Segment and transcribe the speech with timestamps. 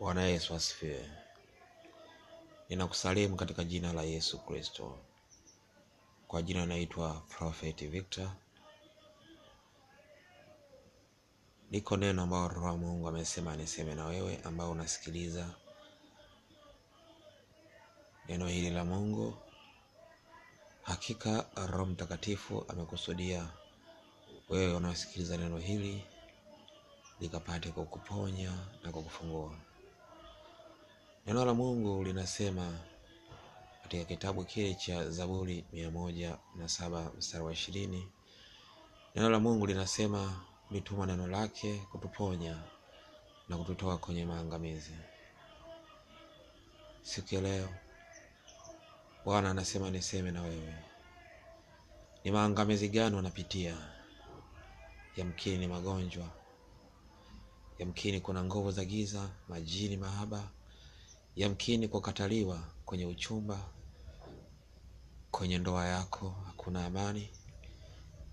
[0.00, 1.10] Bwana Yesu asifiwe.
[2.68, 4.98] Ninakusalimu katika jina la Yesu Kristo.
[6.28, 8.30] Kwa jina naitwa Prophet Victor.
[11.70, 15.54] Liko neno ambalo Roho wa Mungu amesema niseme na wewe ambao unasikiliza
[18.28, 19.36] neno hili la Mungu.
[20.82, 23.48] Hakika Roho Mtakatifu amekusudia
[24.48, 26.04] wewe unaosikiliza neno hili
[27.20, 28.52] likapate kukuponya
[28.82, 29.54] na kukufungua.
[31.26, 32.78] Neno la Mungu linasema
[33.82, 38.08] katika kitabu kile cha Zaburi mia moja na saba mstari wa ishirini
[39.14, 42.62] neno la Mungu linasema lituma neno lake kutuponya
[43.48, 44.96] na kututoa kwenye maangamizi.
[47.02, 47.68] Siku ya leo
[49.24, 50.74] Bwana anasema niseme na wewe,
[52.24, 53.76] ni maangamizi gani unapitia?
[55.16, 56.30] Yamkini ni magonjwa,
[57.78, 60.50] yamkini kuna nguvu za giza, majini, mahaba,
[61.36, 63.60] yamkini kukataliwa kwenye uchumba,
[65.30, 67.28] kwenye ndoa yako hakuna amani,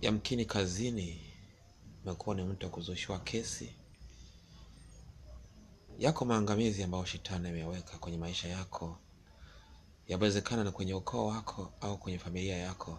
[0.00, 1.20] yamkini kazini
[2.04, 2.70] umekuwa ni mtu
[3.08, 3.72] wa kesi.
[5.98, 8.98] Yako maangamizi ambayo shetani ameweka kwenye maisha yako,
[10.08, 12.98] yawezekana na kwenye ukoo wako au kwenye familia yako.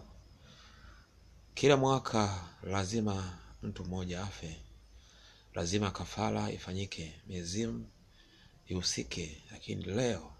[1.54, 4.60] Kila mwaka lazima mtu mmoja afe,
[5.54, 7.86] lazima kafara ifanyike, mizimu
[8.68, 9.42] ihusike.
[9.50, 10.32] Lakini leo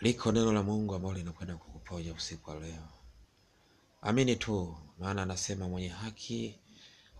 [0.00, 2.88] liko neno la Mungu ambalo linakwenda kukuponya usiku wa leo.
[4.02, 6.58] Amini tu, maana anasema mwenye haki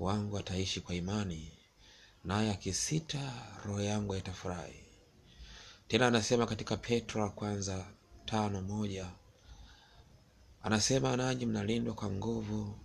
[0.01, 1.53] wangu ataishi kwa imani,
[2.25, 3.33] naye akisita,
[3.65, 4.81] roho yangu itafurahi.
[5.89, 7.87] Tena anasema katika Petro wa kwanza
[8.25, 9.11] tano moja
[10.63, 12.79] anasema nanyi mnalindwa kwa nguvu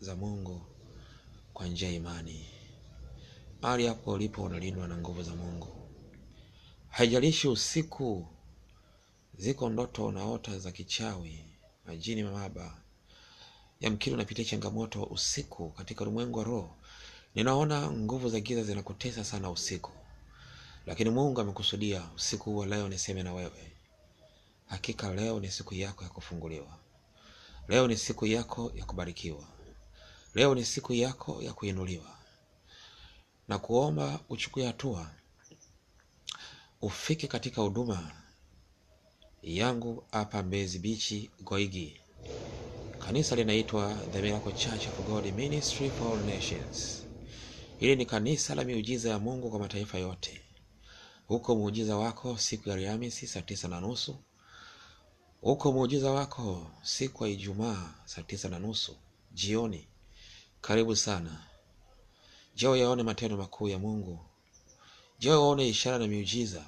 [0.00, 0.62] za Mungu
[1.54, 2.46] kwa njia ya imani.
[3.62, 5.68] Mahali hapo ulipo unalindwa na nguvu za Mungu.
[6.88, 8.26] Haijalishi usiku
[9.38, 11.44] ziko ndoto unaota za kichawi,
[11.86, 12.82] majini, mababa,
[13.80, 16.76] yamkini unapitia changamoto usiku katika ulimwengu wa roho.
[17.34, 19.90] Ninaona nguvu za giza zinakutesa sana usiku,
[20.86, 23.72] lakini Mungu amekusudia usiku huo leo niseme na wewe,
[24.66, 26.78] hakika leo ni siku yako ya kufunguliwa.
[27.68, 29.44] Leo ni siku yako ya kubarikiwa.
[30.34, 32.18] Leo ni siku yako ya kuinuliwa,
[33.48, 35.10] na kuomba uchukue hatua,
[36.80, 38.12] ufike katika huduma
[39.42, 42.00] yangu hapa Mbezi Beach Goigi.
[42.98, 47.02] Kanisa linaitwa The Miracle Church of God Ministry for All Nations.
[47.78, 50.40] Hili ni kanisa la miujiza ya Mungu kwa mataifa yote.
[51.26, 54.16] Huko muujiza wako siku ya Alhamisi saa tisa na nusu
[55.40, 58.96] huko muujiza wako siku ya Ijumaa saa tisa na nusu
[59.32, 59.88] jioni.
[60.60, 61.44] Karibu sana.
[62.56, 64.18] Njoo yaone matendo makuu ya Mungu,
[65.18, 66.64] Je, uone ishara na miujiza.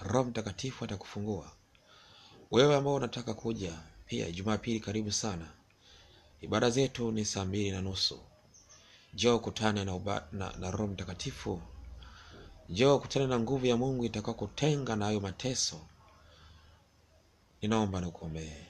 [0.00, 1.52] Roho Mtakatifu atakufungua
[2.50, 4.30] wewe ambao unataka kuja pia.
[4.30, 5.50] Jumapili karibu sana.
[6.40, 8.20] Ibada zetu ni saa mbili na nusu.
[9.14, 11.62] Je, ukutane na, na, na Roho Mtakatifu.
[12.68, 15.80] Je, ukutane na nguvu ya Mungu itakao kutenga na hayo mateso.
[17.62, 18.64] Ninaomba nikuombee.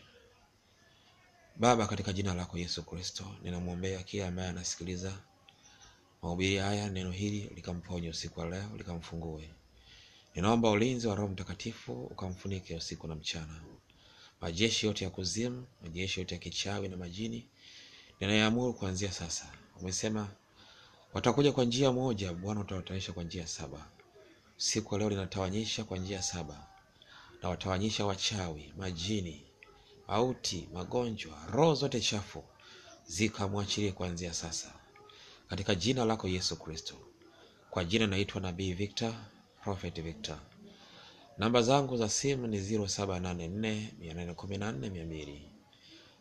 [1.57, 5.13] Baba, katika jina lako Yesu Kristo, ninamwombea kila ambaye anasikiliza
[6.23, 9.51] mahubiri haya, neno hili likamponye usiku wa leo, likamfungue.
[10.35, 13.61] Ninaomba ulinzi wa Roho Mtakatifu ukamfunike usiku na mchana.
[14.41, 17.47] Majeshi yote ya kuzimu, majeshi yote ya kichawi na majini,
[18.21, 19.53] ninayaamuru kuanzia sasa.
[19.81, 20.29] Umesema
[21.15, 23.87] watakuja kwa njia moja, Bwana utawatanisha kwa njia saba.
[24.57, 26.67] Siku wa leo linatawanyisha kwa njia saba,
[27.43, 29.43] na watawanyisha wachawi, majini,
[30.09, 32.45] mauti, magonjwa, roho zote chafu
[33.07, 34.73] zikamwachilie kuanzia sasa,
[35.49, 36.95] katika jina lako Yesu Kristo.
[37.71, 39.15] Kwa jina naitwa Nabii Victor,
[39.63, 40.39] Prophet Victor.
[41.39, 45.39] Namba zangu za simu ni 0784 814 200,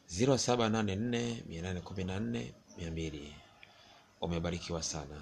[0.10, 3.34] 0784 814 200.
[4.22, 5.22] Umebarikiwa sana.